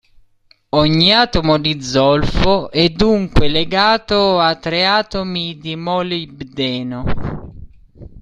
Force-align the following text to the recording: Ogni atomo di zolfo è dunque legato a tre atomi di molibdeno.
Ogni 0.77 1.11
atomo 1.13 1.59
di 1.59 1.79
zolfo 1.79 2.71
è 2.71 2.89
dunque 2.89 3.47
legato 3.49 4.39
a 4.39 4.55
tre 4.55 4.83
atomi 4.83 5.59
di 5.59 5.75
molibdeno. 5.75 7.05